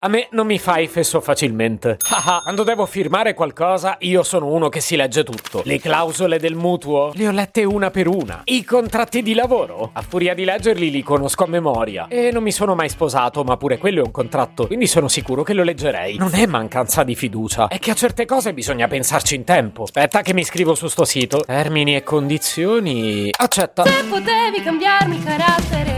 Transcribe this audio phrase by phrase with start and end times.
[0.00, 1.96] A me non mi fai fesso facilmente.
[2.08, 5.62] Haha, quando devo firmare qualcosa, io sono uno che si legge tutto.
[5.64, 8.42] Le clausole del mutuo le ho lette una per una.
[8.44, 12.06] I contratti di lavoro, a furia di leggerli li conosco a memoria.
[12.06, 15.42] E non mi sono mai sposato, ma pure quello è un contratto, quindi sono sicuro
[15.42, 16.16] che lo leggerei.
[16.16, 19.82] Non è mancanza di fiducia, è che a certe cose bisogna pensarci in tempo.
[19.82, 21.40] Aspetta che mi scrivo su sto sito.
[21.40, 23.30] Termini e condizioni.
[23.36, 23.84] Accetta.
[23.84, 25.97] Se potevi cambiarmi carattere,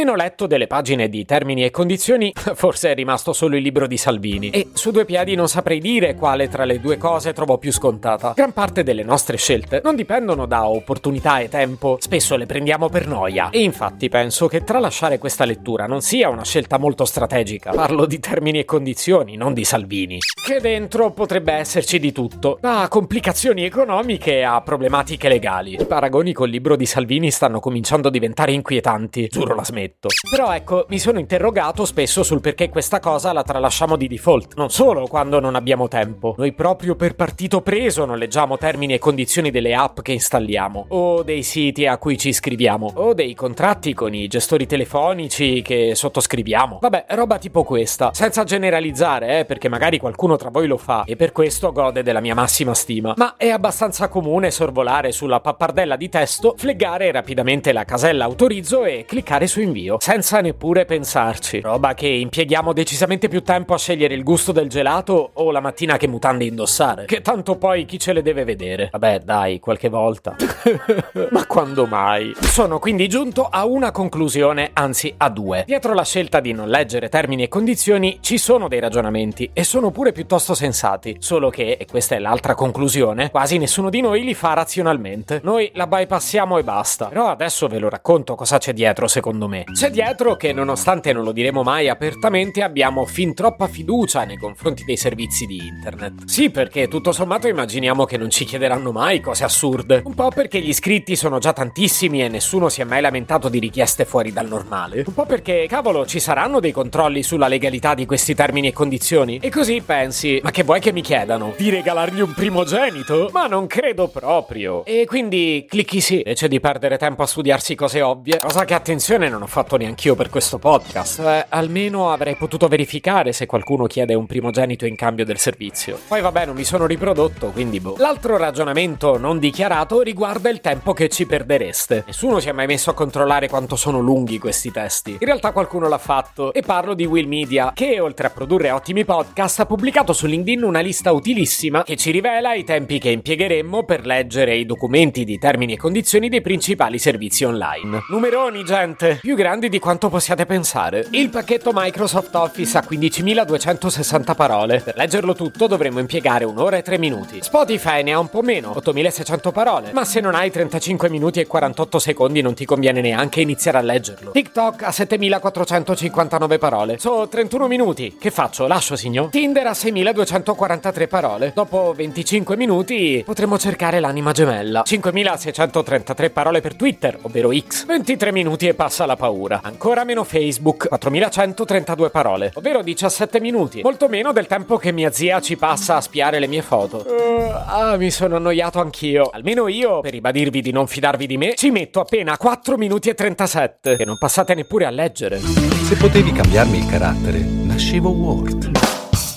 [0.00, 3.98] Meno letto delle pagine di termini e condizioni, forse è rimasto solo il libro di
[3.98, 4.48] Salvini.
[4.48, 8.32] E su due piedi non saprei dire quale tra le due cose trovo più scontata.
[8.34, 13.06] Gran parte delle nostre scelte non dipendono da opportunità e tempo, spesso le prendiamo per
[13.06, 13.50] noia.
[13.50, 17.70] E infatti penso che tralasciare questa lettura non sia una scelta molto strategica.
[17.72, 20.16] Parlo di termini e condizioni, non di Salvini.
[20.46, 25.74] Che dentro potrebbe esserci di tutto, da complicazioni economiche a problematiche legali.
[25.78, 30.08] I paragoni col libro di Salvini stanno cominciando a diventare inquietanti, giuro la smetto fumetto.
[30.30, 34.54] Però ecco, mi sono interrogato spesso sul perché questa cosa la tralasciamo di default.
[34.56, 36.34] Non solo quando non abbiamo tempo.
[36.38, 41.22] Noi proprio per partito preso non leggiamo termini e condizioni delle app che installiamo, o
[41.22, 46.78] dei siti a cui ci iscriviamo, o dei contratti con i gestori telefonici che sottoscriviamo.
[46.80, 48.10] Vabbè, roba tipo questa.
[48.12, 52.20] Senza generalizzare, eh, perché magari qualcuno tra voi lo fa e per questo gode della
[52.20, 53.14] mia massima stima.
[53.16, 59.04] Ma è abbastanza comune sorvolare sulla pappardella di testo, fleggare rapidamente la casella autorizzo e
[59.06, 61.60] cliccare su invio, senza neppure pensarci.
[61.60, 65.96] Roba che impieghiamo decisamente più tempo a scegliere il gusto del gelato o la mattina
[65.96, 67.04] che mutande indossare.
[67.06, 68.88] Che tanto poi chi ce le deve vedere?
[68.92, 70.36] Vabbè, dai, qualche volta.
[71.30, 72.34] Ma quando mai?
[72.40, 75.64] Sono quindi giunto a una conclusione, anzi a due.
[75.66, 79.90] Dietro la scelta di non leggere termini e condizioni ci sono dei ragionamenti e sono
[79.90, 81.16] pure piuttosto sensati.
[81.18, 85.40] Solo che, e questa è l'altra conclusione, quasi nessuno di noi li fa razionalmente.
[85.42, 87.06] Noi la bypassiamo e basta.
[87.06, 89.59] Però adesso ve lo racconto cosa c'è dietro secondo me.
[89.72, 94.84] C'è dietro che, nonostante non lo diremo mai apertamente, abbiamo fin troppa fiducia nei confronti
[94.84, 96.24] dei servizi di internet.
[96.26, 100.02] Sì, perché tutto sommato immaginiamo che non ci chiederanno mai cose assurde.
[100.04, 103.58] Un po' perché gli iscritti sono già tantissimi e nessuno si è mai lamentato di
[103.58, 105.04] richieste fuori dal normale.
[105.06, 109.38] Un po' perché, cavolo, ci saranno dei controlli sulla legalità di questi termini e condizioni.
[109.42, 111.54] E così pensi, ma che vuoi che mi chiedano?
[111.56, 113.30] Di regalargli un primogenito?
[113.32, 114.84] Ma non credo proprio.
[114.84, 118.38] E quindi clicchi sì, invece di perdere tempo a studiarsi cose ovvie.
[118.38, 121.18] Cosa che attenzione non ho fatto neanch'io per questo podcast.
[121.20, 125.98] Eh, almeno avrei potuto verificare se qualcuno chiede un primogenito in cambio del servizio.
[126.06, 127.96] Poi vabbè, non mi sono riprodotto, quindi boh.
[127.98, 132.04] L'altro ragionamento non dichiarato riguarda il tempo che ci perdereste.
[132.06, 135.12] Nessuno si è mai messo a controllare quanto sono lunghi questi testi.
[135.12, 139.04] In realtà qualcuno l'ha fatto e parlo di Will Media, che oltre a produrre ottimi
[139.04, 143.84] podcast ha pubblicato su LinkedIn una lista utilissima che ci rivela i tempi che impiegheremmo
[143.84, 148.02] per leggere i documenti di termini e condizioni dei principali servizi online.
[148.08, 149.18] Numeroni, gente!
[149.20, 151.06] Più grandi di quanto possiate pensare.
[151.12, 154.80] Il pacchetto Microsoft Office ha 15.260 parole.
[154.80, 157.38] Per leggerlo tutto dovremmo impiegare un'ora e tre minuti.
[157.40, 159.92] Spotify ne ha un po' meno, 8.600 parole.
[159.94, 163.80] Ma se non hai 35 minuti e 48 secondi non ti conviene neanche iniziare a
[163.80, 164.32] leggerlo.
[164.32, 166.98] TikTok ha 7.459 parole.
[166.98, 168.18] So 31 minuti.
[168.20, 168.66] Che faccio?
[168.66, 169.30] Lascio, signor?
[169.30, 171.52] Tinder ha 6.243 parole.
[171.54, 174.82] Dopo 25 minuti potremo cercare l'anima gemella.
[174.86, 177.86] 5.633 parole per Twitter, ovvero X.
[177.86, 179.28] 23 minuti e passa la paura.
[179.62, 183.82] Ancora meno Facebook, 4132 parole, ovvero 17 minuti.
[183.82, 187.04] Molto meno del tempo che mia zia ci passa a spiare le mie foto.
[187.06, 189.30] Uh, ah, mi sono annoiato anch'io.
[189.32, 193.14] Almeno io, per ribadirvi di non fidarvi di me, ci metto appena 4 minuti e
[193.14, 193.96] 37.
[193.96, 195.38] E non passate neppure a leggere.
[195.38, 198.70] Se potevi cambiarmi il carattere, nascevo Word.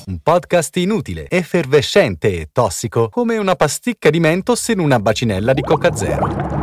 [0.05, 5.61] Un podcast inutile, effervescente e tossico, come una pasticca di mentos in una bacinella di
[5.61, 6.62] Coca Zero.